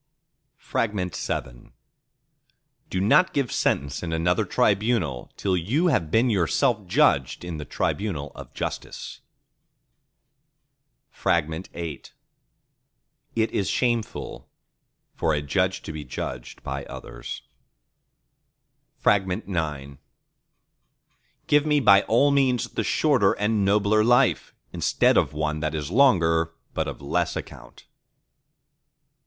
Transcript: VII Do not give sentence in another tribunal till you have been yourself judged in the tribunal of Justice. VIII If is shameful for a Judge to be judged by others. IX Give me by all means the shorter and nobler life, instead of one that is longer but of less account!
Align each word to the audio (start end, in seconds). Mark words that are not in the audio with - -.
VII 0.59 1.69
Do 2.89 2.99
not 2.99 3.33
give 3.33 3.51
sentence 3.51 4.01
in 4.01 4.11
another 4.11 4.45
tribunal 4.45 5.29
till 5.37 5.55
you 5.55 5.89
have 5.89 6.09
been 6.09 6.31
yourself 6.31 6.87
judged 6.87 7.45
in 7.45 7.57
the 7.57 7.65
tribunal 7.65 8.31
of 8.33 8.51
Justice. 8.55 9.21
VIII 11.13 11.65
If 11.75 12.03
is 13.51 13.69
shameful 13.69 14.49
for 15.13 15.35
a 15.35 15.41
Judge 15.43 15.83
to 15.83 15.93
be 15.93 16.03
judged 16.03 16.63
by 16.63 16.83
others. 16.85 17.43
IX 19.05 19.97
Give 21.45 21.65
me 21.67 21.79
by 21.79 22.01
all 22.07 22.31
means 22.31 22.69
the 22.69 22.83
shorter 22.83 23.33
and 23.33 23.63
nobler 23.63 24.03
life, 24.03 24.55
instead 24.73 25.15
of 25.15 25.33
one 25.33 25.59
that 25.59 25.75
is 25.75 25.91
longer 25.91 26.55
but 26.73 26.87
of 26.87 27.03
less 27.03 27.35
account! 27.35 27.85